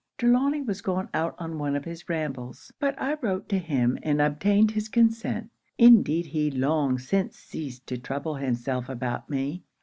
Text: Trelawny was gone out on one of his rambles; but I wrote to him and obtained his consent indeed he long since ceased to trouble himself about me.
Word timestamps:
Trelawny 0.17 0.61
was 0.63 0.81
gone 0.81 1.09
out 1.13 1.35
on 1.37 1.59
one 1.59 1.75
of 1.75 1.85
his 1.85 2.09
rambles; 2.09 2.71
but 2.79 2.99
I 2.99 3.17
wrote 3.21 3.47
to 3.49 3.59
him 3.59 3.99
and 4.01 4.19
obtained 4.19 4.71
his 4.71 4.89
consent 4.89 5.51
indeed 5.77 6.25
he 6.25 6.49
long 6.49 6.97
since 6.97 7.35
ceased 7.37 7.85
to 7.85 7.99
trouble 7.99 8.37
himself 8.37 8.89
about 8.89 9.29
me. 9.29 9.63